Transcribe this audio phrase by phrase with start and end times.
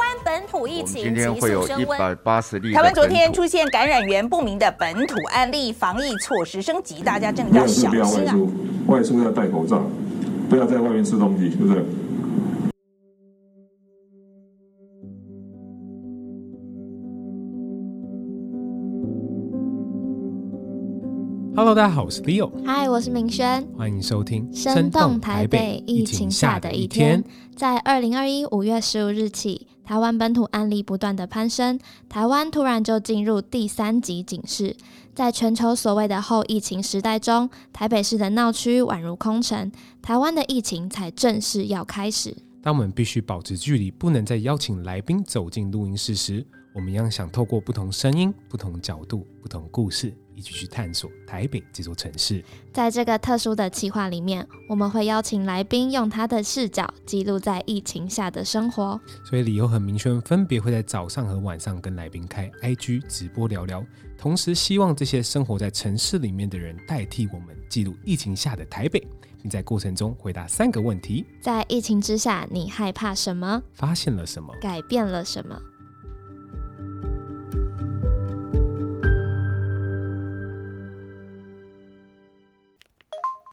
[0.00, 2.72] 湾本土疫情今天会有一百八十例。
[2.72, 8.34] 台湾昨天出现感染源不明的本土案例，防疫措施升级，大家真的要小心啊！
[8.86, 9.82] 外出要戴口罩，
[10.48, 11.84] 不要在外面吃东西，是不是
[21.54, 22.50] ？Hello，大家好，我是 Leo。
[22.64, 23.62] Hi，我是明轩。
[23.76, 27.22] 欢迎收听《生动台北疫情下的一天》。
[27.54, 31.76] 在二零二一五月十五日起，台湾本土案例不断的攀升，
[32.08, 34.76] 台湾突然就进入第三级警示。
[35.16, 42.36] 在全球所谓的后疫情时代中，台北市的闹区宛如空城，台湾的疫情才正式要开始。
[42.62, 50.14] 当我们必须保持距离，不能再邀请来宾走进录音室时，我们一样想透过不同声音、不同角度、不同故事。
[50.40, 52.42] 一起去探索台北这座城市。
[52.72, 58.98] 在这个特殊的企划里面，我们会邀请来宾用他的视角记录在疫情下的生活。
[59.22, 63.84] 所以，理由和明确分别会在早上和晚上跟来宾开 IG 直播聊聊。
[64.16, 69.06] 同时，希望这些生活在城市里面的人代替我们记录疫情下的台北，
[69.42, 73.62] 并在过程中回答三个问题：在疫情之下，你害怕什么？
[73.74, 74.54] 发现了什么？
[74.58, 75.60] 改变了什么？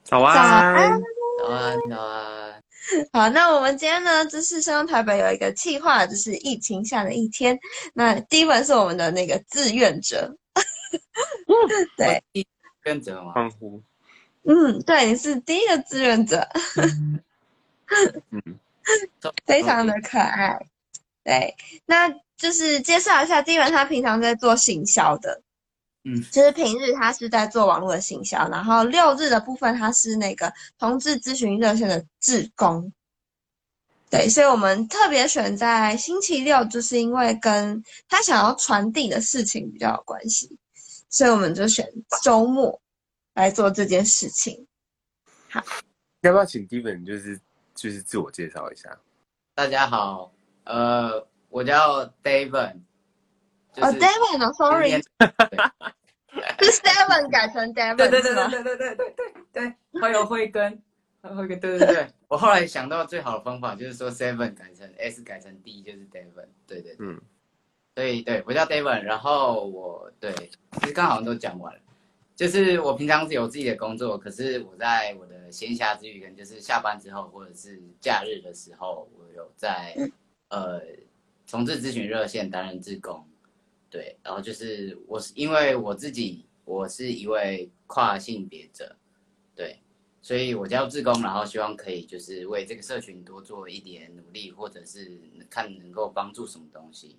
[0.10, 1.02] 早安，早安，
[1.38, 2.64] 早安，早安。
[3.12, 7.60] 好，那我们今天呢，就是声动台北有一个计划，就是疫情下的一天。
[7.94, 10.34] 那第一本是我们的那个志愿者，
[11.98, 12.46] 对，志
[12.86, 13.34] 愿者吗？
[13.34, 13.84] 欢呼。
[14.44, 16.48] 嗯，对，你是第一个志愿者，
[18.32, 18.42] 嗯，
[19.46, 20.58] 非常的可爱。
[21.26, 21.54] 对，
[21.86, 25.42] 那就是介绍一下，第一本他平常在做行销的。
[26.08, 32.94] 嗯，其实平日他是在做网络的行销，然后六日的部分他是那个同志咨询热线的志工。
[34.10, 40.58] 对，所以我们特别选在星期六，就是因为跟他想要传递的事情比较有关系，
[41.10, 41.86] 所以我们就选
[42.24, 42.80] 周末
[43.34, 44.66] 来做这件事情。
[45.50, 45.62] 好，
[46.22, 47.38] 要不要请 David 就是
[47.76, 48.98] 就是自我介绍一下？
[49.54, 50.32] 大家好，
[50.64, 52.78] 呃，我叫 David。
[53.80, 55.04] 哦，David，Sorry，
[56.62, 60.82] 是 Seven 改成 Devon 对对对对对对对对对，还有慧根，
[61.22, 67.20] 还有慧根，对对对，我后来想到最好的方法就是说 Seven 改成 S 改成 D 就是 David，对对，嗯，
[67.96, 70.34] 所以对我叫 David，然后我对，
[70.80, 71.80] 其实刚好都讲完了，
[72.36, 79.96] 就是我平常是有自己的工作，可是我在我的闲暇之余，可能就是下班之后或者是假日的时候，我有在
[80.50, 80.82] 呃
[81.46, 83.26] 重置咨询热线担任志工。
[83.90, 88.96] 对，然后就是我是因为我自己，我是一位跨性别者，
[89.56, 89.80] 对，
[90.22, 97.18] 所以我叫志工，然后希望可以就是为这个社群多做一点努力，或者是看能够帮助什么东西。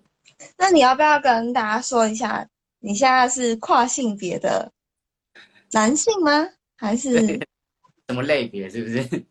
[0.57, 2.47] 那你要不要跟大家说一下，
[2.79, 4.71] 你现在是跨性别的
[5.71, 6.47] 男性吗？
[6.77, 7.39] 还是
[8.07, 8.69] 什么类别？
[8.69, 9.03] 是不是？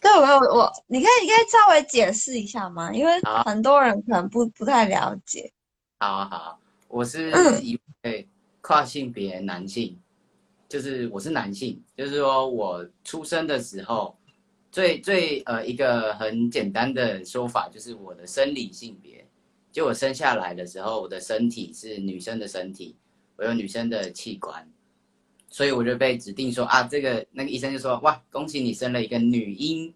[0.00, 2.92] 对，我我你可以你可以稍微解释一下吗？
[2.92, 5.52] 因为很多人可能不不太了解。
[5.98, 6.58] 好啊，好啊。
[6.88, 7.30] 我是
[7.62, 8.26] 一位
[8.60, 10.02] 跨性别男性，嗯、
[10.68, 14.16] 就是我是男性，就是说我出生的时候，
[14.72, 19.24] 最最呃一个很简单的说法就是我的生理性别，
[19.70, 22.96] 就我生下来的时候，我的身体是女生的身体，
[23.36, 24.66] 我有女生的器官，
[25.48, 29.92] 所以我就被指定说啊，这个那个医生就说哇，恭喜你生了一个女婴，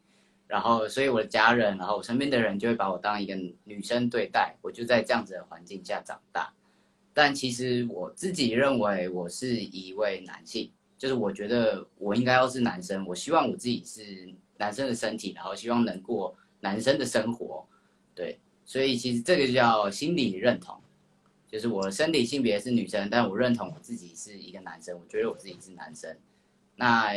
[0.47, 6.53] 然后所以我的家人，然后我身边的人就会把我当一个女生对待，我就在这样子的环境下长大。
[7.14, 17.66] 但其实我自己认为我是一位男性，就是我觉得我应该要是男生，我希望我自己是男生的身体，然后希望能过男生的生活，
[18.14, 20.80] 对，所以其实这个叫心理认同，
[21.48, 26.16] 就是我身体性别是女生，但我认同我自己是一个男生，我觉得我自己是男生。
[26.76, 27.12] 那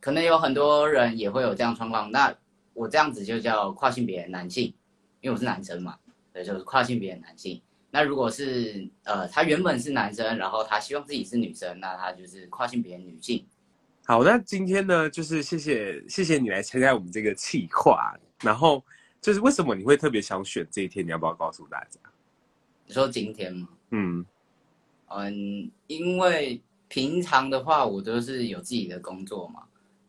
[0.00, 2.32] 可能有很多人也会有这样状况，那
[2.74, 4.72] 我这样子就叫跨性别男性，
[5.20, 5.98] 因为我是男生嘛，
[6.32, 7.60] 对，就是跨性别男性。
[7.94, 13.46] 那如果是呃，他原本是男生，然后他希望自己是女生，那他就是跨性别女性。
[14.06, 18.14] 好，那今天呢，就是谢谢谢谢你来参加我们这个企划。
[18.42, 18.82] 然后
[19.20, 21.04] 就是为什么你会特别想选这一天？
[21.06, 22.00] 你要不要告诉大家？
[22.86, 23.68] 你说今天吗？
[23.90, 24.24] 嗯
[25.08, 29.64] 嗯，因为平常的话我都是有自己的工作嘛，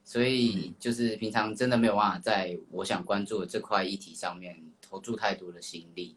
[0.05, 6.15] 所以就是平常真的没有办法在我想关注的这块议题上面投注太多的心力。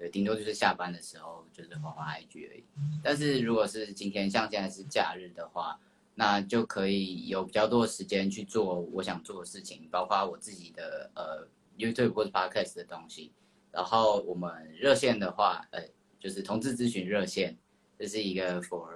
[0.00, 2.64] 对，顶多就是下班的时候就是滑滑 IG 而已。
[3.04, 5.78] 但是如果是今天像现在是假日的话，
[6.14, 13.30] 那就可以有比较多的时间去做我想做的事情，包括我自己的呃 YouTube 或者 Podcast 的东西。
[13.70, 15.82] 然后我们热线的话，呃，
[16.18, 17.58] 就是同志咨询热线，
[17.98, 18.88] 这是一个 for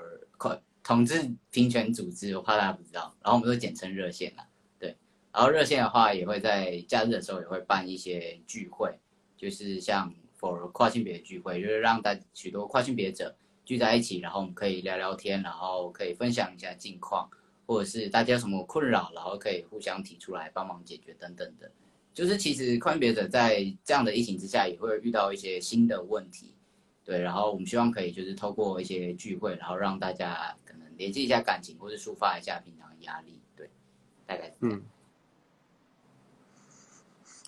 [0.82, 4.46] 同志平权组织，我怕大家不知道，然后我们都简称热线啦，
[4.78, 4.96] 对。
[5.32, 8.98] 然后热线的话，也会在假日的时候也会办一些聚会，
[9.36, 17.28] 就是像 for 跨性别聚会，就是让大许多跨性别者聚在一起，然后我们可以聊聊天，然后可以分享一下近况，
[17.66, 21.70] 或者是大家有什么困扰，然后可以互相提出来帮忙解决等等的。
[22.12, 26.54] 就是其实跨性别者在这样的疫情之下，也会遇到一些新的问题。
[27.04, 33.40] 对，然后我们希望可以就是透过一些聚会，然后让大家可能联系一下感情，或是抒发一下平常的压力。
[33.56, 33.68] 对，
[34.26, 34.52] 大概。
[34.60, 34.82] 嗯。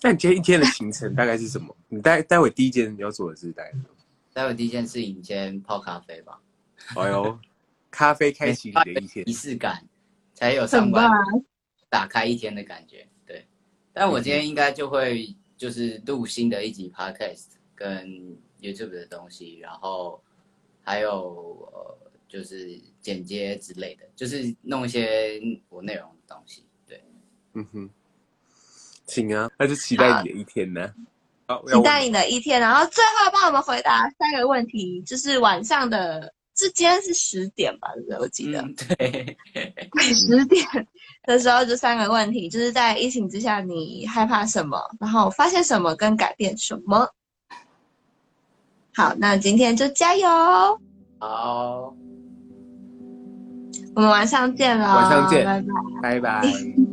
[0.01, 1.75] 那你今天一天的行程大概是什么？
[1.89, 3.79] 你待待会第一件你要做的是待会？
[4.33, 6.41] 待会第一件事情先泡咖啡吧。
[6.95, 7.39] 哎呦，
[7.89, 9.83] 咖啡开启你的一天，仪式感
[10.33, 11.09] 才有上班
[11.89, 13.07] 打开一天的感觉。
[13.25, 13.45] 对，
[13.93, 18.37] 但我今天应该就会就是录新的一集 podcast 跟。
[18.59, 20.19] YouTube 的东西，然后
[20.81, 25.39] 还有呃，就是剪接之类的，就是弄一些
[25.69, 26.65] 我内容的东西。
[26.87, 27.03] 对，
[27.53, 27.89] 嗯哼，
[29.05, 30.91] 行啊，那就期待你的一天呢。
[31.47, 37.87] 好，期待你的一天，然后最后帮我们回答三个问题，就是晚上的，这今天是十点吧？
[38.19, 39.37] 我记得，嗯、对，
[40.13, 40.65] 十点
[41.23, 47.09] 的时候就三个问题，就是在疫情之下你害怕什么，然后发现什么跟改变什么。
[48.93, 50.27] 好，那今天就加油！
[51.19, 51.93] 好，
[53.95, 55.61] 我们晚上见了，晚上见，拜
[56.01, 56.86] 拜，拜拜。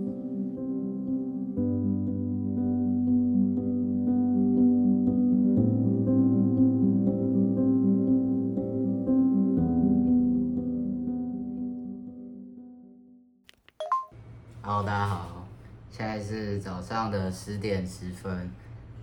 [16.59, 18.51] 早上的十点十分。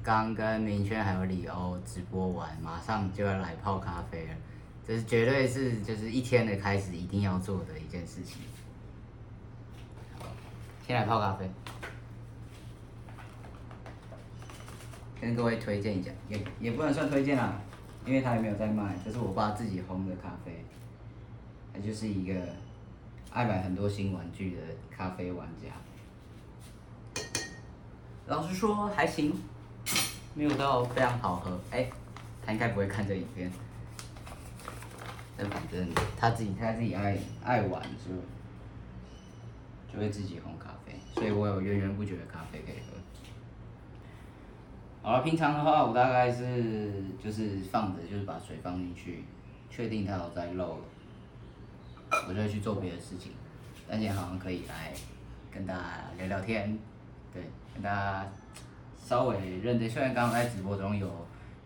[0.03, 4.33] 刚跟明轩还有李欧直播完，马上就要来泡咖啡了。
[4.83, 8.41] 这是绝对是就是一天的开始一定要做的一件事情。
[10.87, 11.47] 先来泡咖啡，
[15.21, 17.61] 跟各位推荐一下，也也不能算推荐啦，
[18.03, 18.95] 因为他还没有在卖。
[19.05, 20.65] 这是我爸自己烘的咖啡，
[21.71, 22.33] 他就是一个
[23.29, 25.69] 爱买很多新玩具的咖啡玩家。
[28.31, 29.35] 老实说，还行。
[30.33, 31.89] 没有到非常好喝，哎，
[32.45, 33.51] 他应该不会看这影片。
[35.37, 35.85] 但反正
[36.17, 38.15] 他自己他自己爱爱玩就
[39.91, 42.97] 就会自己烘咖啡，所以我有源源不绝的咖啡可以喝。
[45.03, 49.25] 好了，平常的话我大概是就是放着，就是把水放进去，
[49.69, 50.77] 确定它有在漏，
[52.29, 53.33] 我就会去做别的事情。
[53.89, 54.93] 但今天好像可以来
[55.51, 56.79] 跟大家聊聊天，
[57.33, 57.43] 对，
[57.81, 58.27] 大家。
[59.03, 61.09] 稍微认真，虽然刚刚在直播中有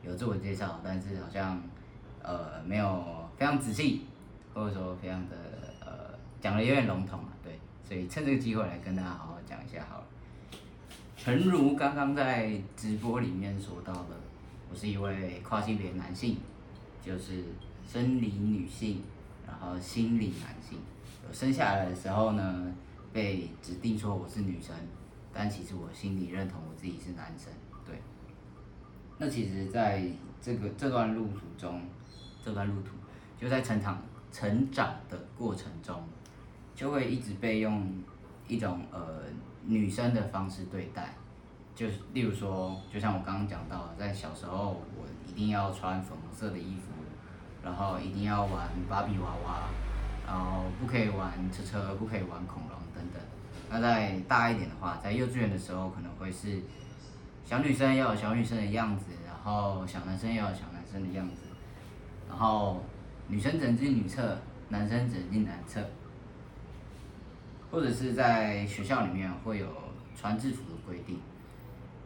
[0.03, 1.61] 有自我介绍，但是好像
[2.23, 3.05] 呃没有
[3.37, 4.07] 非常仔细，
[4.51, 5.35] 或者说非常的
[5.79, 10.03] 呃讲的有点笼统啊，对，所以趁这个机会来跟大家好好讲一下好了。
[11.15, 14.15] 诚如刚刚在直播里面说到的，
[14.71, 16.37] 我是一位跨性别男性，
[17.05, 17.43] 就是
[17.87, 19.03] 生理女性，
[19.45, 20.79] 然后心理男性。
[21.27, 22.73] 我生下来的时候呢，
[23.13, 24.75] 被指定说我是女生。
[25.37, 27.51] 但其实我心里认同我自己是男生，
[27.85, 28.01] 对。
[29.17, 30.09] 那其实，在
[30.41, 31.81] 这个这段路途中，
[32.41, 32.91] 这段路途
[33.37, 34.01] 就在成长
[34.31, 36.01] 成长的过程中，
[36.73, 37.85] 就会一直被用
[38.47, 39.23] 一种呃
[39.65, 41.13] 女生的方式对待，
[41.75, 46.93] 就是例如说，就像我刚刚讲到，在小时候我一定要穿粉红色的衣服，
[47.61, 49.67] 然后一定要玩芭比娃娃，
[50.25, 52.84] 然后不可以玩车车，不可以玩恐龙。
[53.75, 56.61] 那再大一点的话，在幼稚园的时候，可能会是
[57.43, 61.41] 小女生要有小女生的样子，然后小男生要有小男生的样子，
[62.29, 62.81] 然后
[63.27, 64.37] 女生只能进女厕，
[64.69, 65.83] 男生只能进男厕，
[67.69, 69.67] 或者是在学校里面会有
[70.15, 71.19] 穿制服的规定，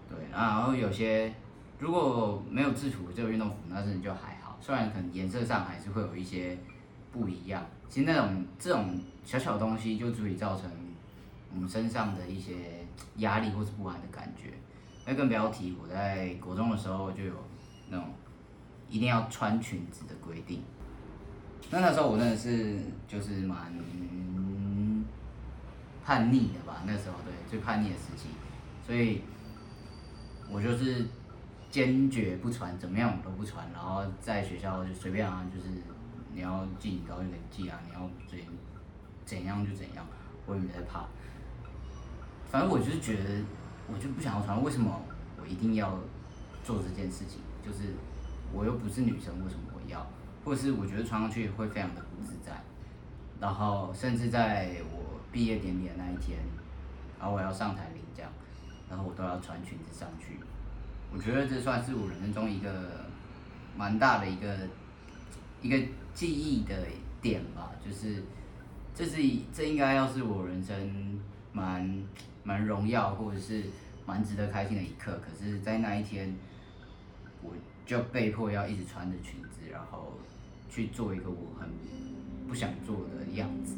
[0.09, 1.31] 对，然后有些
[1.77, 6.57] 如果没有制服，只有运动服，那真的就还好，虽然可能颜色上还是会有一些
[7.11, 10.67] 不一样，其实那种这种小小东西就足以造成。
[11.53, 12.86] 我们身上的一些
[13.18, 14.53] 压力或是不安的感觉，
[15.06, 17.34] 那更不要提我在国中的时候就有
[17.89, 18.06] 那种
[18.88, 20.62] 一定要穿裙子的规定。
[21.72, 23.74] 那那时候我真的是就是蛮
[26.03, 28.29] 叛逆的吧，那时候对最叛逆的时期，
[28.86, 29.22] 所以
[30.50, 31.06] 我就是
[31.70, 35.68] 坚决不穿，怎么样我都不穿，然后在学校就随便啊，就是
[36.34, 38.39] 你要记你高就得记啊，你要怎
[39.25, 40.03] 怎样就怎样，
[40.48, 41.06] 我也没在怕。
[42.50, 43.29] 反正我就是觉得，
[43.88, 44.62] 我就不想要穿。
[44.63, 45.01] 为什么
[45.39, 45.98] 我一定要
[46.63, 47.39] 做这件事情？
[47.63, 47.94] 就是
[48.51, 50.06] 我又不是女生，为什么我要？
[50.44, 52.60] 或是我觉得穿上去会非常的不自在。
[53.39, 56.39] 然后甚至在我毕业典礼的那一天，
[57.20, 58.27] 然后我要上台领奖，
[58.89, 60.38] 然后我都要穿裙子上去。
[61.13, 63.06] 我觉得这算是我人生中一个
[63.77, 64.58] 蛮大的一个
[65.62, 65.77] 一个
[66.13, 66.75] 记忆的
[67.22, 68.24] 点吧，就是
[68.94, 69.18] 这是
[69.53, 71.20] 这应该要是我人生
[71.53, 71.88] 蛮
[72.43, 73.63] 蛮荣耀或者是
[74.05, 75.19] 蛮值得开心的一刻。
[75.22, 76.34] 可是，在那一天，
[77.43, 77.51] 我
[77.86, 80.13] 就被迫要一直穿着裙子，然后
[80.69, 81.69] 去做一个我很
[82.48, 83.75] 不想做的样子。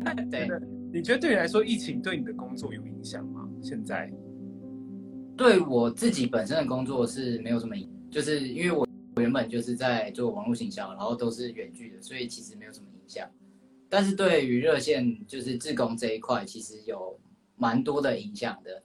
[0.30, 0.48] 对，
[0.92, 3.48] 你觉得对你来说，疫情对你的工作有影响吗？
[3.62, 4.10] 现在？
[5.40, 13.26] 对我自己本身的工作是没有什么影，就是因为我原本就是在做网络行销，然后都是远距的，所以其实没有什么影响。
[13.88, 17.18] 但是对于热线就是志工这一块，其实有
[17.56, 18.82] 蛮多的影响的，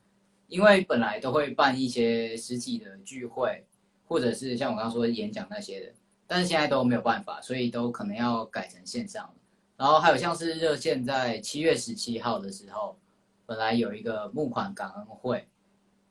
[0.47, 3.65] 因为本来都会办一些实体的聚会，
[4.07, 5.91] 或者是像我刚刚说的演讲那些的，
[6.25, 9.29] 但是现在都没有办法，所以都可能要改成线上。
[9.75, 12.97] 然后还有像是热线在七月十七号的时候，
[13.45, 15.45] 本来有一个募款感恩会，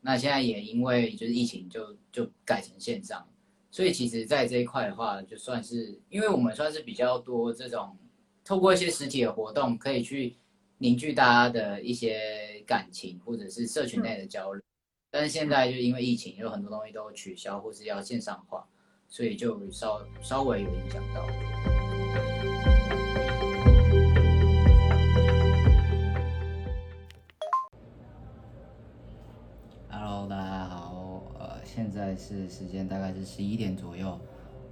[0.07, 3.27] 那现在也因为就是疫情就就改成线上，
[3.71, 7.97] 所以其实，在这一块的话，就算是因为我们算是比较多这种
[8.45, 10.37] 透过一些实体的活动，可以去
[10.77, 14.63] 凝聚大家的一些感情，或者是社群内的交流。
[15.11, 18.69] 但是现在就因为疫情，有很多东西都取消或是要线上化，
[19.09, 21.74] 所以就稍稍微有影响到。
[30.27, 34.19] 大家好，呃现在是时间大概是十一点左右，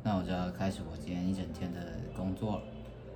[0.03, 1.81] 那我就要开始我今天一整天的
[2.17, 2.63] 工作了，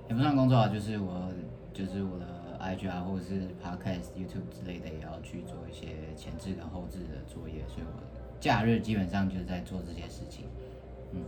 [0.07, 1.31] 也不算工作啊，就是我
[1.73, 2.25] 就是我的
[2.59, 8.03] IG 啊，或者是 Podcast、YouTube 之类的，也要去做一些前置跟后置的作业，所以我
[8.39, 10.45] 假日基本上就是在做这些事情，
[11.13, 11.21] 嗯。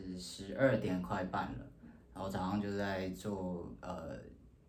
[0.00, 1.66] 是十二点快半了，
[2.14, 4.18] 然后早上就在做呃，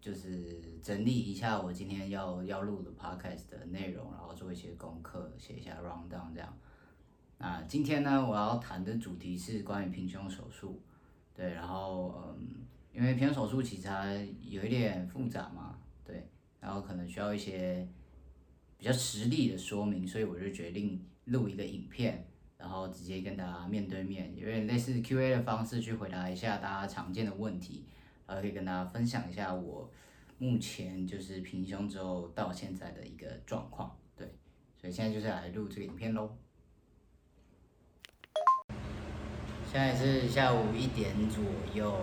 [0.01, 6.57] 就是整理一下我今天要要录的 podcast 的内容，然后做一些功课，写一下 rundown 这样。
[7.37, 10.81] 那今天呢，我要谈的主题是关于平胸手术，
[11.33, 14.05] 对，然后嗯，因为平胸手术其实它
[14.41, 16.27] 有一点复杂嘛，对，
[16.59, 17.87] 然后可能需要一些
[18.77, 22.25] 比较实例的说明，所以我就决定录一个影片。
[22.63, 27.83] 然后直接跟大家面对面，有点类似 Q&A 的方式去回答一下大家常见的问题，
[28.25, 29.91] 然后可以跟大家分享一下我
[30.37, 33.93] 目前就是平胸之后到现在的一个状况。
[34.15, 34.33] 对，
[34.79, 36.33] 所以现在就是来录这个影片喽。
[39.69, 41.43] 现在是下午一点左
[41.73, 41.93] 右，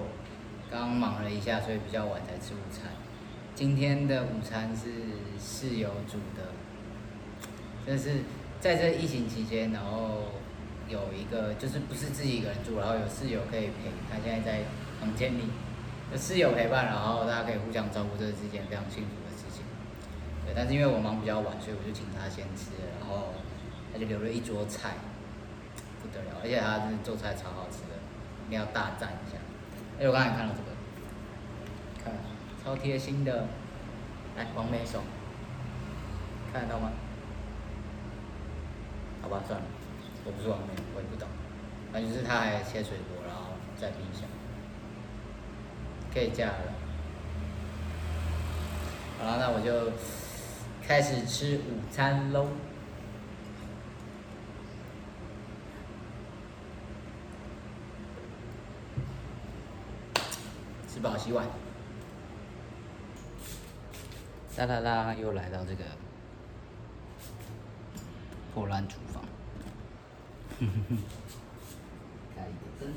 [0.70, 2.92] 刚忙了一下，所以比较晚才吃午餐。
[3.54, 4.92] 今天的午餐是
[5.38, 6.52] 室友煮的，
[7.86, 8.24] 但是
[8.60, 10.38] 在这疫情期间，然后。
[10.90, 13.94] 有一个就是不是自己一个人住，然后有室友可以陪。
[14.10, 14.64] 他现在在
[15.00, 15.44] 房间里，
[16.10, 19.62] 有室友陪伴，然后大家可以互相照顾，这是一件非常幸福的事情。
[20.44, 23.32] 对，但是因为我忙比较晚，所以我就请他先吃，然后
[23.92, 24.98] 他就留了一桌菜，
[26.02, 27.94] 不得了，而且他真的做菜超好吃的，
[28.48, 29.38] 一定要大赞一下。
[30.00, 30.74] 哎，我刚才看到这个，
[32.02, 32.12] 看，
[32.64, 33.46] 超贴心的，
[34.36, 35.00] 来，黄梅手，
[36.52, 36.90] 看得到吗？
[39.22, 39.66] 好吧，算了。
[40.30, 41.28] 我不是网美，我也不懂。
[41.92, 44.22] 反正就是他还切水果，然后在冰箱，
[46.14, 46.72] 可以加了。
[49.18, 49.90] 好了，那我就
[50.86, 52.46] 开始吃午餐喽。
[60.86, 61.44] 吃饱洗碗。
[64.56, 65.82] 哒啦啦，又来到这个
[68.54, 69.24] 破烂厨房。
[70.60, 70.98] 哼哼哼，
[72.36, 72.92] 开个灯。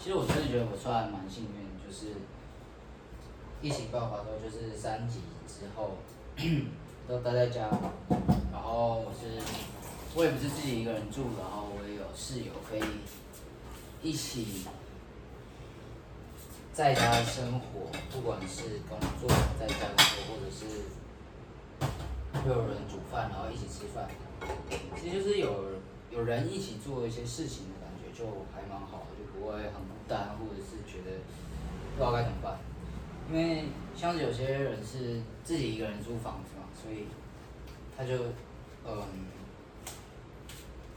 [0.00, 2.14] 其实我真的觉得我算蛮幸运，就是
[3.62, 5.98] 疫情爆发之后，就是三级之后
[7.06, 7.68] 都待在家，
[8.50, 9.40] 然后我是
[10.16, 12.82] 我也不是自己一个人住，然后我也有室友可以
[14.02, 14.66] 一起
[16.72, 19.28] 在家生活，不管是工作
[19.60, 20.82] 在家工作，或者是。
[22.48, 24.08] 会有人煮饭，然后一起吃饭，
[24.96, 25.72] 其实就是有
[26.10, 28.24] 有人一起做一些事情的感觉，就
[28.54, 31.18] 还蛮好的，就不会很孤单，或者是觉得
[31.94, 32.58] 不知道该怎么办。
[33.30, 33.64] 因为
[33.94, 37.04] 像是有些人是自己一个人租房子嘛，所以
[37.94, 38.32] 他就
[38.86, 39.02] 嗯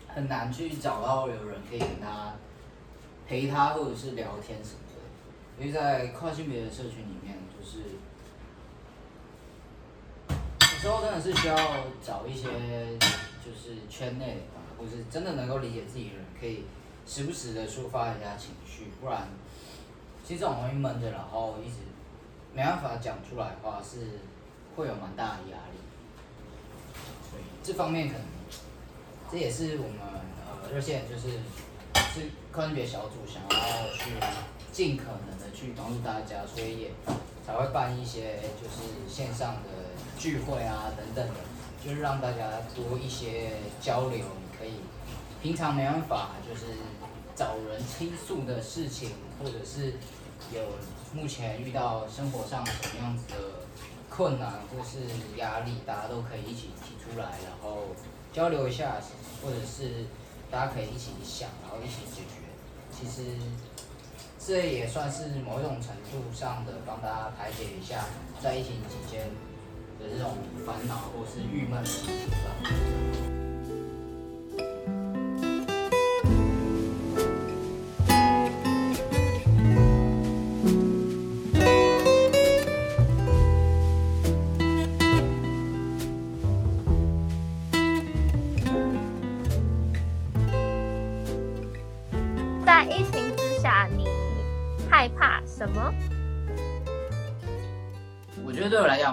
[0.08, 2.34] 很难去找到有人可以跟他
[3.28, 5.60] 陪他或者是聊天什么的。
[5.60, 7.80] 因为在跨性别的社群里面，就是
[10.82, 11.56] 之后真的是需要
[12.04, 12.48] 找一些
[13.46, 16.66] 就是圈内的吧，或是真的能够理解自己的人，可以
[17.06, 19.28] 时不时的抒发一下情绪，不然
[20.26, 21.76] 其实这种容易闷着，然后一直。
[22.54, 24.20] 没办法讲出来的话，是
[24.76, 25.80] 会有蛮大的压力，
[27.30, 28.24] 所以这方面可能
[29.32, 31.30] 这也是我们呃热线就是
[32.14, 34.12] 是跨性别小组想要去
[34.74, 36.92] 尽可能的去帮助大家，所以也
[37.48, 39.70] 才会办一些就是线上的
[40.22, 41.40] 聚会啊等等的，
[41.84, 44.74] 就是让大家多一些交流，你可以
[45.42, 46.68] 平常没办法就是
[47.36, 49.10] 找人倾诉的事情，
[49.42, 49.96] 或者是
[50.54, 50.62] 有。
[51.14, 53.36] 目前遇到生活上什么样子的
[54.10, 55.00] 困难或是
[55.36, 57.88] 压力，大家都可以一起提出来，然后
[58.32, 58.96] 交流一下，
[59.44, 60.06] 或者是
[60.50, 62.48] 大家可以一起想，然后一起解决。
[62.98, 63.36] 其实
[64.40, 68.06] 这也算是某种程度上的帮大家排解一下
[68.42, 69.28] 在疫情期间
[70.02, 71.82] 的这种烦恼或是郁闷。
[71.82, 73.41] 的心情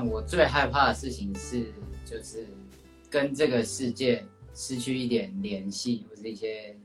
[0.07, 1.73] 我，最害怕的事情是，
[2.05, 2.47] 就是
[3.09, 4.25] 跟这个世界
[4.55, 6.77] 失去一点联系，或是一些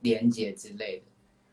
[0.00, 1.04] 连接之类的。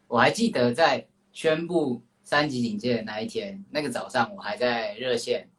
[0.08, 5.50] 我还记得在宣布三级警戒的那一天，那个早上，我还在热线，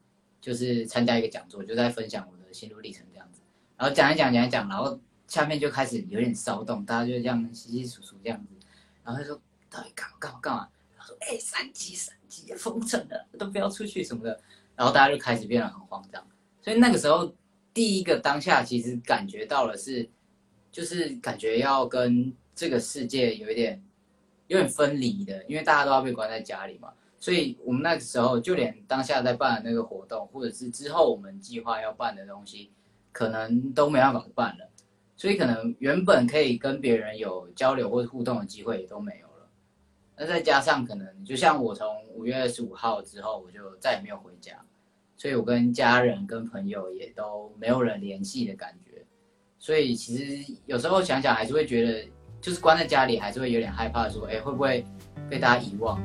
[0.41, 3.41] 就是参加一个讲座，就在分享我的心路历程这样子。
[3.77, 8.55] 然后讲一讲，讲一讲，然后下面就开始有点骚动，大家就这样稀稀疏疏这样子。
[9.05, 14.41] 然后他说：“到底干嘛干嘛干嘛？”他说：“哎、三级三级封城了，都不要出去什么的。”
[14.77, 16.25] 然后大家就开始变得很慌张，
[16.61, 17.35] 所以那个时候
[17.73, 20.09] 第一个当下其实感觉到了是，
[20.71, 23.83] 就是感觉要跟这个世界有一点
[24.47, 26.93] 有点分离的，因为大家都要被关在家里嘛。
[27.19, 32.71] 所以我们那个时候就连当下在办的那个活动，或者是之后我们计划要办的东西，
[33.11, 34.69] 可能都没办法办了。
[35.17, 39.49] 所以可能原本可以跟别人有交流或者互动的机会也都没有了。
[40.19, 44.63] 那再加上可能就像我从五月二十五号之后，我就再也没有回家。
[45.17, 49.03] 所以我跟家人、跟朋友也都没有人联系的感觉，
[49.59, 52.09] 所以其实有时候想想还是会觉得，
[52.41, 54.85] 就是关在家里还是会有点害怕，说，哎，会不会
[55.31, 56.01] 被大家遗忘？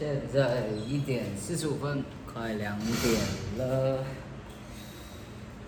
[0.00, 3.20] 现在一点四十五分，快两点
[3.58, 4.02] 了。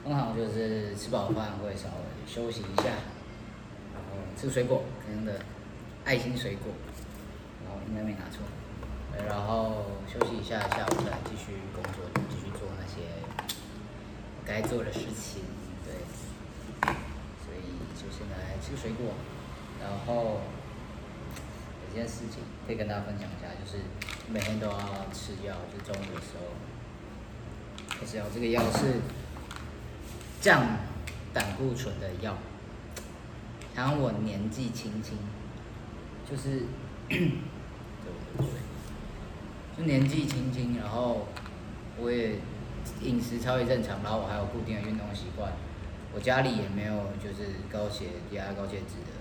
[0.03, 2.85] 通常就是吃饱饭会稍微休息一下，
[3.93, 5.39] 然后吃水果，可能的
[6.07, 6.73] 爱心水果，
[7.63, 8.41] 然后应该没拿错。
[9.29, 13.03] 然后休息一下，下午再继续工作，继续做那些
[14.47, 15.43] 该做的事情。
[15.85, 15.93] 对，
[17.45, 19.13] 所以就现在吃水果，
[19.79, 20.41] 然后。
[21.93, 23.85] 一件事情可以跟大家分享一下，就是
[24.33, 24.73] 每天都要
[25.13, 28.25] 吃药，就中午的时候吃药。
[28.33, 29.03] 这个药是
[30.41, 30.79] 降
[31.35, 32.39] 胆固醇的药。
[33.77, 35.19] 然后我年纪轻轻，
[36.29, 36.63] 就是
[37.09, 37.27] 对，
[39.77, 41.29] 就年纪轻轻，然后
[41.99, 42.37] 我也
[43.03, 45.53] 饮食超级正常，然后我还有固定的运动习惯，
[46.15, 49.12] 我家里也没有就是高血压、高血脂的。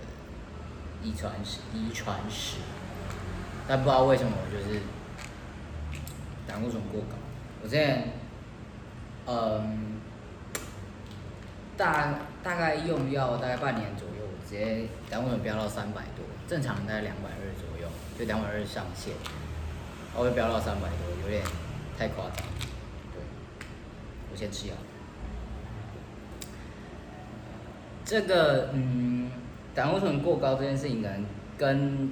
[1.04, 2.58] 遗传史，遗传史，
[3.68, 4.82] 但不知道为什么我就是
[6.48, 7.16] 胆固醇过高。
[7.64, 8.04] 我现在，
[9.26, 10.00] 嗯，
[11.76, 17.88] 大大概用药大概半年左右，我直接胆固醇飙到三百多，正常大概两百二左右，
[18.18, 19.14] 就两百二上限，
[20.16, 21.44] 我会飙到三百多，有点
[21.98, 22.46] 太夸张。
[23.14, 23.22] 对，
[24.32, 24.76] 我先吃药。
[28.06, 29.21] 这个，嗯。
[29.74, 31.26] 胆固醇过高这件事情，可能
[31.58, 32.12] 跟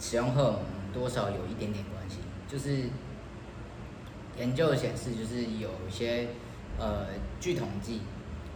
[0.00, 2.18] 使用荷尔蒙多少有一点点关系。
[2.48, 2.88] 就是
[4.38, 6.28] 研究显示，就是有一些
[6.78, 7.06] 呃，
[7.40, 8.02] 据统计，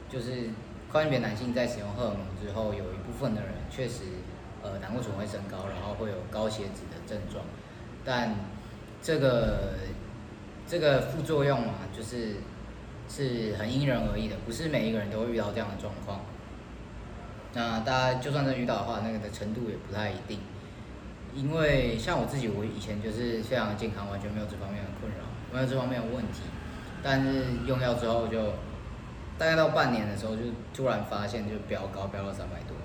[0.09, 0.51] 就是
[0.91, 4.05] 跨性别男性在使用荷尔蒙之后，有一部分的人确实
[4.63, 7.45] 呃胆固醇会升高，然后会有高血脂的症状。
[8.05, 8.35] 但
[9.03, 9.75] 这个
[10.67, 12.37] 这个副作用嘛，就是
[13.09, 16.21] 是很因人而异的，不是每一个人都会遇到这样的状况。
[17.53, 20.39] 那大家就算是遇到的话，那个的程度也不太一定。
[21.35, 25.19] 因为像我自己，我以前就是非常健康，完全没有这方面的困扰，
[25.53, 26.43] 没有这方面的问题。
[27.03, 28.41] 但是用药之后就，
[29.39, 30.43] 大概到半年的时候，就
[30.75, 32.77] 突然发现就飙高，飙到三百多。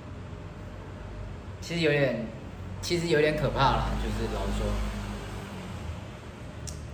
[1.60, 2.28] 其实有点，
[2.82, 4.68] 其实有点可怕啦，就是老实说，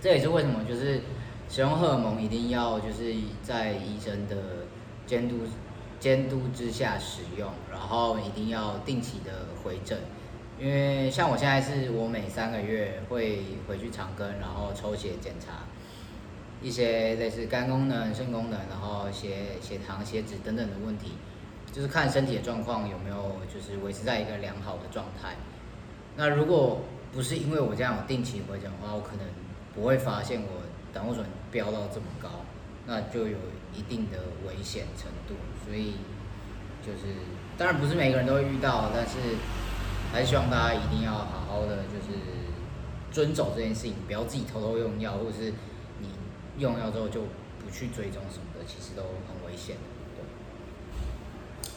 [0.00, 1.02] 这也是为什么就是
[1.50, 4.36] 使用荷尔蒙一定要就是在医生的
[5.06, 5.40] 监督
[6.02, 9.96] 监督之下使用，然后一定要定期的回诊。
[10.58, 15.62] 因为像我现在是我每三个月会回去长庚，然后抽血检查
[16.60, 21.12] 一些类似肝功能、肾功能，然后血血糖、血脂等等的问题，
[21.72, 25.36] 就是看身体的状况有没有就是维持在一个良好的状态。
[26.16, 26.80] 那如果
[27.12, 29.24] 不是因为我这样有定期回诊的话，我可能
[29.72, 30.62] 不会发现我
[30.92, 32.28] 胆固醇飙到这么高，
[32.88, 33.38] 那就有
[33.72, 35.34] 一定的危险程度。
[35.66, 35.94] 所以
[36.84, 37.14] 就是
[37.56, 39.36] 当然不是每个人都会遇到，但是。
[40.12, 42.20] 还是希望大家一定要好好的，就是
[43.10, 45.54] 遵守这件事情，不要自己偷偷用药，或者是
[46.00, 46.08] 你
[46.58, 49.82] 用药之后就不去追踪什么的，其实都很危险的。
[51.62, 51.70] 对，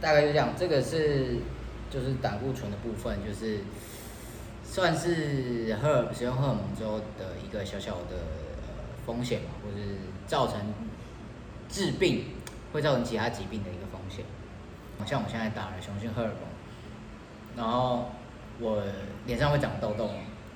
[0.00, 1.36] 大概就这样，这个是
[1.90, 3.58] 就是胆固醇的部分，就是
[4.64, 8.16] 算是荷尔使用荷尔蒙之后的一个小小的
[8.62, 8.72] 呃
[9.04, 10.58] 风险嘛，或是造成
[11.68, 12.24] 致病，
[12.76, 14.24] 会造成其他疾病的一个风险。
[15.06, 16.36] 像我现在打了雄性荷尔蒙。
[17.56, 18.10] 然后
[18.60, 18.82] 我
[19.24, 20.10] 脸上会长痘痘，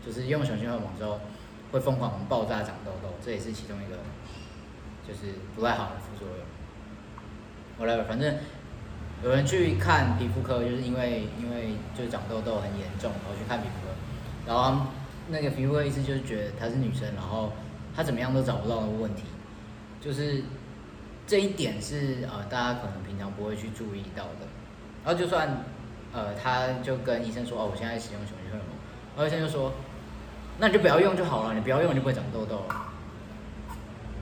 [0.04, 1.18] 就是用雄性荷尔蒙之后
[1.72, 3.96] 会疯狂爆炸长痘痘，这也是其中一个
[5.08, 6.44] 就是不太好的副作用。
[7.80, 8.36] whatever，反正
[9.24, 13.94] 有人去看皮肤科，就是因为因为就是长痘痘很严重，然后去看皮肤科，
[14.46, 14.86] 然后
[15.28, 17.52] 那个皮肤科医生就是觉得她是女生，然后
[17.96, 19.22] 她怎么样都找不到的问题，
[20.02, 20.44] 就是
[21.30, 24.48] 这一点是呃大家可能平常不会去注意到的，
[25.04, 25.62] 然后就算。
[26.12, 28.74] 呃，他就跟医生说：“哦，我现在使用雄性荷尔蒙。”
[29.14, 29.72] 然后医生就说
[30.58, 32.64] ：“那你就不要用就好了，你不要用你就不会长痘痘。”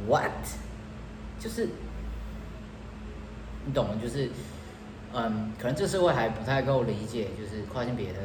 [0.07, 0.31] What？
[1.40, 1.71] 就是
[3.64, 3.94] 你懂吗？
[4.03, 4.29] 就是
[5.14, 8.18] 嗯，可能这社会还不太够理解，就是跨性别的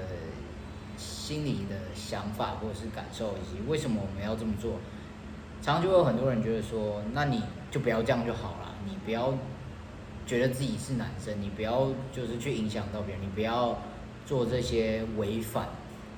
[0.97, 4.73] 心理的想法或者是感受，以及为什么我们要这么做。
[5.61, 7.41] 常常就会有很多人觉得说：“那你
[7.71, 9.33] 就不要这样就好了，你不要。”
[10.25, 13.77] 觉得自己是男生，你不要就是去影响到别人，你不要
[14.25, 15.67] 做这些违反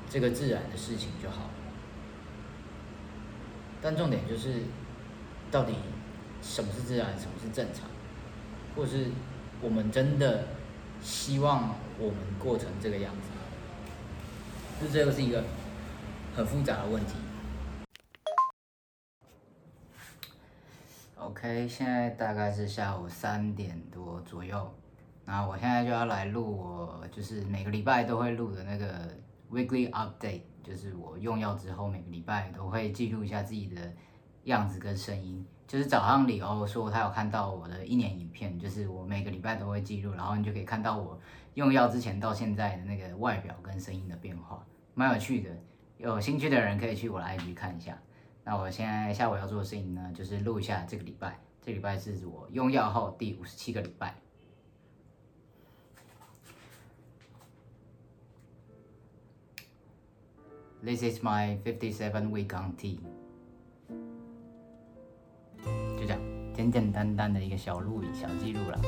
[0.07, 1.49] 这个自然的事情就好。
[3.81, 4.61] 但重点就是，
[5.49, 5.73] 到底
[6.43, 7.89] 什么是自然，什么是正常，
[8.75, 9.07] 或是
[9.59, 10.49] 我们真的
[11.01, 14.85] 希望我们过成这个样子？
[14.85, 15.43] 就这个是一个
[16.35, 17.13] 很复杂的问题。
[21.25, 24.71] OK，现在大概是下午三点多左右，
[25.25, 29.09] 那我现在就要来录我就是每个礼拜都会录的那个
[29.51, 33.91] Weekly Update，就是我用药之后每个礼拜都会记录一下自己的
[34.43, 35.43] 样子跟声音。
[35.67, 41.19] 就是早上李欧说他有看到我的一年影片，就是我每个礼拜都会记录，然后你就可以看到我
[41.55, 45.49] 用药之前到现在的那个外表跟声音的变化，蛮有趣的。
[45.97, 47.97] 有兴趣的人可以去我的 IG 看一下。
[48.47, 51.39] 那我现在下午要做的事情呢，就是录一下这个礼拜。
[51.61, 54.13] 这个礼拜是我用药后第五十七个礼拜。
[60.83, 62.99] This is my fifty-seven week on T。
[65.97, 66.19] 就这样，
[66.53, 68.79] 简简单单的一个小录影、小记录了。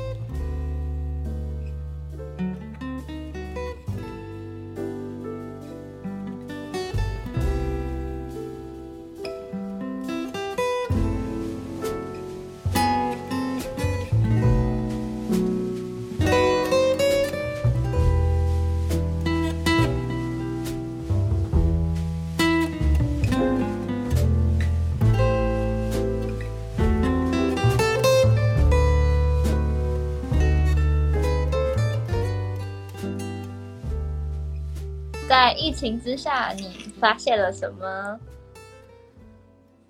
[35.39, 36.63] 在疫情之下，你
[37.00, 38.19] 发现了什么？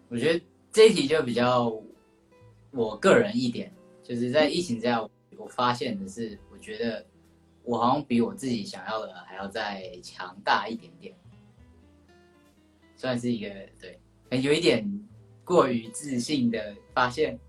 [0.09, 1.73] 我觉得这一题就比较
[2.71, 3.71] 我个人一点，
[4.03, 5.01] 就是在疫情之下，
[5.37, 7.05] 我发现的是，我觉得
[7.63, 11.15] 我好像比我自己想要的还要再强大一点点，
[12.97, 13.97] 算是一个对，
[14.41, 14.85] 有一点
[15.45, 17.39] 过于自信的发现。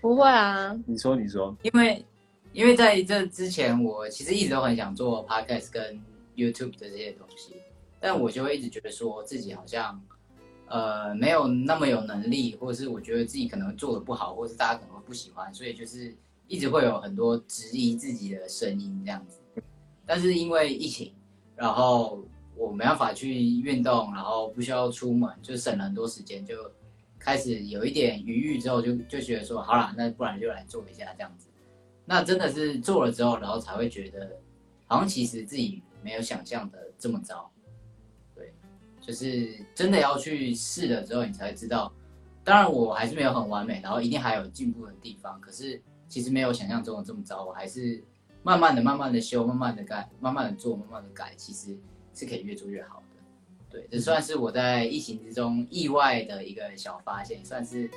[0.00, 2.04] 不会啊，你说你说，因为
[2.52, 6.02] 因为在这之前，我其实一直都很想做 podcast 跟。
[6.36, 7.56] YouTube 的这些东西，
[7.98, 10.00] 但我就会一直觉得说自己好像，
[10.66, 16.14] 呃，没有那么有能力，或者是我觉得自己可能做的不好，或者是大家可能会不喜欢，所以就是
[16.46, 19.38] 一直会有很多质疑自己的声音这样子。
[20.04, 21.12] 但是因为疫情，
[21.56, 22.22] 然后
[22.54, 26.54] 我没办法去运动，然后不需要出门，就省了很多时间，就
[27.18, 31.48] 开始有一点余裕之后就，就就觉得说，好啦，那不然就来做一下这样子。
[32.04, 34.30] 那真的是做了之后，然后才会觉得，
[34.86, 37.50] 好像其实自己没有想象的这么糟。
[38.32, 38.54] 对，
[39.00, 41.92] 就是真的要去试了之后，你才知道。
[42.44, 45.40] 当然我还是没有很完美，然后一定还有进步的地方。
[45.40, 48.00] 可是其实没有想象中的这么糟，我还是。
[48.42, 51.76] 慢慢的、慢慢的修，慢慢的改，慢慢的做，慢慢的改，其实
[52.14, 53.20] 是可以越做越好的。
[53.68, 57.90] 对，这算是我在疫情之中意外的一个小发现，算是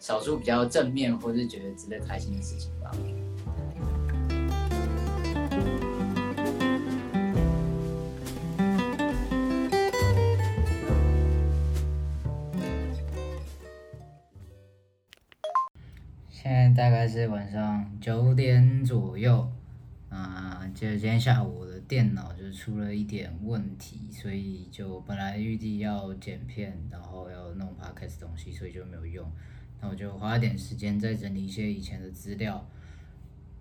[0.00, 2.90] 少数比较正面或是觉得值得开心的事情吧。
[16.44, 19.50] 现在大概是晚上九点左右。
[20.10, 29.26] 啊，就今天下午我的电脑就出了一点问题，所以就本来预计要剪片，然后要弄 podcast 东西，所以就没有用。
[29.80, 32.62] 那我就花了点时间再整理一些以前的资料。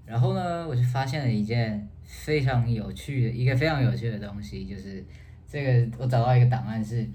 [0.06, 5.02] 然后呢，我就发现了一件非常有趣的一个非常有趣的东西，就是
[5.48, 7.10] 这个我找到一个档案，是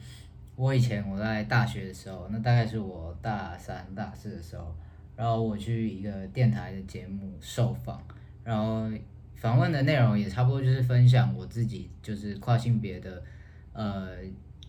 [0.56, 4.74] 我以前我在大学的时候，那大概是我大三、大四的时候，
[5.18, 8.00] 然后我去一个电台的节目受访，
[8.42, 8.88] 然后。
[9.40, 13.22] 访问的内容也差不多，就是分享我自己就是跨性别的，
[13.72, 14.08] 呃，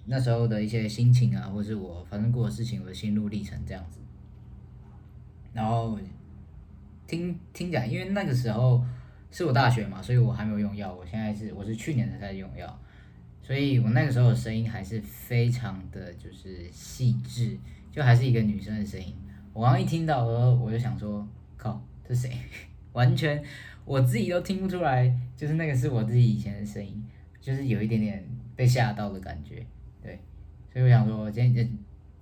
[0.06, 4.00] 那时候的一些心情啊，或是我发生过的事情，我的心路历程这样子。
[5.54, 5.98] 然后
[7.08, 8.86] 听听讲，因为那个时候
[9.32, 10.94] 是我大学嘛，所以我还没有用药。
[10.94, 12.80] 我现在是我是去年才开始用药，
[13.42, 17.58] 所以我那个时候的声音还是非常的就是细致，
[17.92, 19.16] 就还是一个女生的声音。
[19.54, 22.32] 我刚刚一听到，我我就想说，靠，这谁？
[22.94, 23.44] 完全。
[23.86, 27.04] 我自己都听不出来，就是那个是我自己以前的声音，
[27.42, 28.24] 就是有一点点
[28.56, 29.66] 被吓到的感觉，
[30.04, 30.20] 对，
[30.72, 31.68] 所以我想说，我今天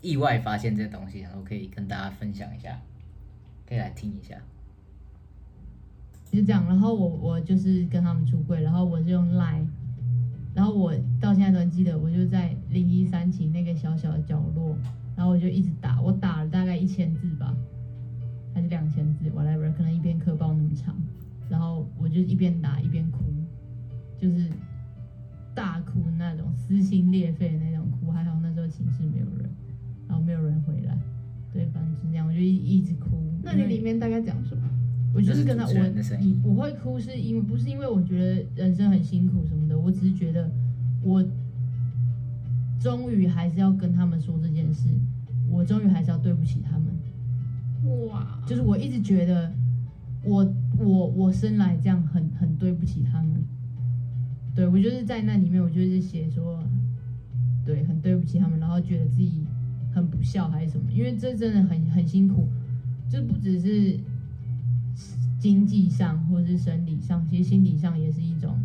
[0.02, 2.80] 意外发现这个东西，然后可以跟大家分享一下，
[3.68, 4.38] 可以来听一下。
[6.32, 9.66] 就这样，然后我我就是跟他们出柜，然后我是用 Line，
[10.54, 14.78] 然后我到现在都记得，我就在零一三期那个小小的角落，
[15.18, 17.54] 然后我就一直打，我打了大概一千字吧，
[18.54, 20.96] 还是两千字，whatever，可能一篇课报那么长。
[21.50, 23.24] 然后我就一边打一边哭，
[24.16, 24.48] 就是
[25.56, 28.12] 大哭那种撕心裂肺的那种哭。
[28.12, 29.50] 还好那时候寝室没有人，
[30.08, 30.96] 然后没有人回来。
[31.52, 33.18] 对，反正就是这样，我就一一直哭。
[33.42, 34.70] 那你里面大概讲什么？
[35.16, 35.72] 我就是跟他，我
[36.20, 40.52] 你我会哭是因为不是因为我觉得人生很辛苦什么的，我只是觉得
[41.02, 41.26] 我
[42.88, 44.88] 终于还是要跟他们说这件事，
[45.50, 48.08] 我终于还是要对不起他们。
[48.08, 49.52] 哇，就是我一直觉得。
[50.24, 50.46] 我
[50.78, 53.42] 我我生来这样很很对不起他们，
[54.54, 56.62] 对，我就是在那里面，我就是写说，
[57.64, 59.46] 对，很对不起他们，然后觉得自己
[59.94, 62.50] 很不孝还是什么，因为这真的很很辛苦，
[63.10, 63.98] 这不只是
[65.40, 68.60] 经济上或是生理上，其实心理上也是一种，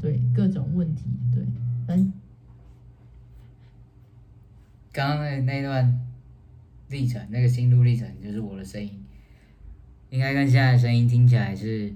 [0.00, 1.44] 对，各种问题，对，
[1.88, 2.12] 嗯，
[4.94, 6.00] 刚刚那那段
[6.88, 9.04] 历程，那个心路历程就是我的声音。
[10.08, 11.92] 应该跟现在的声音听起来是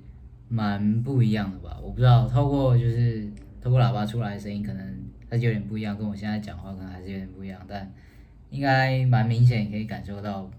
[0.48, 1.78] 蛮不一样的吧？
[1.80, 3.30] 我不知道，透过就是
[3.62, 4.84] 透过喇叭出来的声音，可能
[5.30, 7.88] 它就有点不一样，跟我现在讲话可能还是有点不一样，但
[8.50, 10.50] 应该蛮明显可以感受到，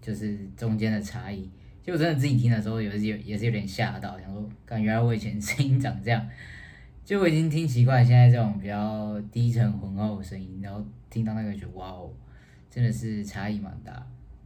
[0.00, 1.50] 就是中间的差异。
[1.82, 6.26] 就我真的自己听的时候，有时有也是有点吓到，想说，感觉原来我以前声音长这样，
[7.04, 10.82] 就我已经听习惯现在这种比较低沉浑厚的声音，然后
[11.14, 12.12] 听到那个觉得哇哦，
[12.68, 13.94] 真的是差异蛮大。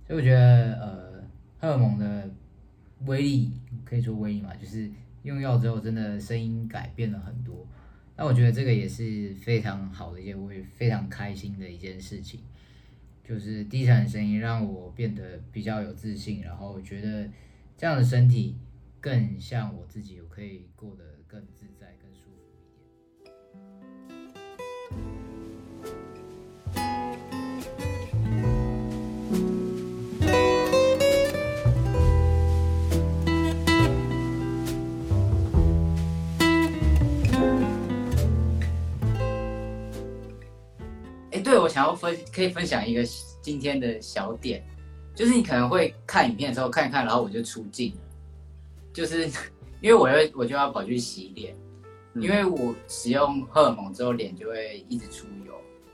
[0.07, 1.25] 所以我觉得呃，
[1.59, 2.31] 荷尔蒙的。
[3.07, 3.53] 威力
[3.85, 4.91] 可以说威力嘛，就是
[5.23, 7.65] 用药之后，真的声音改变了很多。
[8.17, 12.41] 那我觉得这个也是非常好的一件，我也非常开心的一件事情，
[13.23, 17.31] 就是低沉的声音让我变得比较有自信，然后觉得
[17.77, 18.57] 这样的身体
[19.01, 21.87] 更像我自己，我可以过得更自在。
[22.03, 22.59] 更舒服
[23.21, 23.33] 一点，
[41.69, 43.05] 我想要分可以分享一个
[43.43, 44.65] 今天的小点，
[45.15, 48.01] 就是你可能会看影片的时候看一看，然后我就出镜了，
[48.91, 49.27] 就是
[49.83, 51.55] 因为我要我就要跑去洗脸，
[52.15, 55.53] 因为我使用荷尔蒙之后，脸就会一直出油，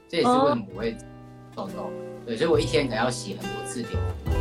[0.09, 0.97] 这也是为什么我会
[1.57, 1.91] 痘痘。
[2.25, 4.34] 对，所以我一天可能要洗很多次脸。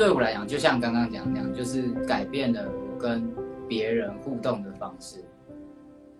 [0.00, 3.30] 对我来讲，就像刚刚讲那样，就是改变了我跟
[3.68, 5.22] 别人互动的方式。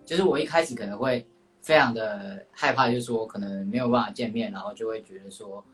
[0.05, 1.25] 就是我一开始可能会
[1.63, 5.65] 非常的害怕，就是说可能没有办法见面，然后就会觉得说，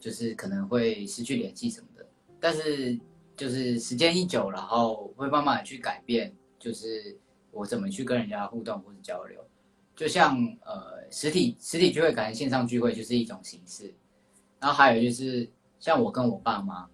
[0.00, 2.04] 就是可能会失去联系什么的。
[2.40, 2.98] 但是
[3.36, 7.16] 就是时间一久，然后会慢慢的去改变，就是
[7.52, 9.38] 我怎么去跟人家互动或者交流。
[9.94, 13.94] 就像呃实体实体聚会，改成线上聚会就是一种形式。
[14.58, 15.48] 然后还有就是
[15.78, 16.88] 像我跟我爸妈。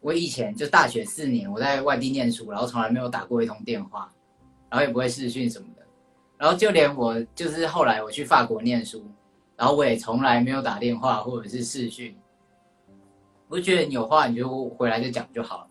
[0.00, 4.12] 我以前就大学四年，我在外地念书，然后从来没有打过一通电话，
[4.70, 5.84] 然后也不会视讯什么的，
[6.36, 9.04] 然后就连我就是后来我去法国念书，
[9.56, 12.16] 然后我也从来没有打电话或者是视讯。
[13.48, 15.68] 我觉得你有话你就回来就讲就好了。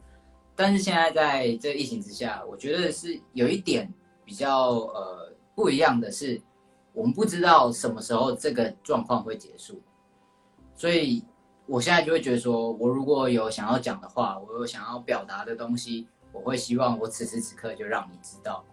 [0.56, 3.90] 但是现在在这疫情之下，我觉得是有一点
[4.26, 6.42] 比较呃不一样的是，
[6.92, 9.82] 我们不知道什么时候这个状况会结束，
[10.76, 11.24] 所以。
[11.68, 18.64] 我现在就会觉得说，我如果有想要讲的话，我有想要表达的东西，我会希望我此时此刻就让你知道，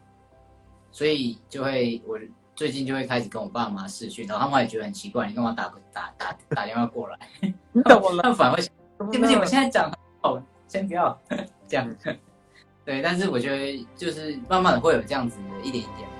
[0.90, 2.18] 所以就会我
[2.54, 7.18] 最近就会开始跟我爸妈视讯，然后他们也觉得很奇怪，你干嘛打打打打电话过来？
[7.84, 9.34] 他们反而会信 不起？
[9.34, 11.18] 我现在讲哦，先不要
[11.68, 11.96] 这样。
[12.84, 16.14] 对，但是我觉得就是慢慢的会有这样子的一点一点。